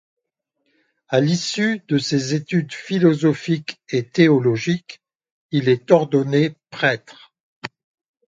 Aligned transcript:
À 1.09 1.21
l'issue 1.21 1.81
de 1.87 1.99
ses 1.99 2.33
études 2.33 2.73
philosophiques 2.73 3.79
et 3.89 4.01
théologiques, 4.03 4.99
il 5.51 5.69
est 5.69 5.91
ordonné 5.91 6.55
prêtre. 6.71 7.31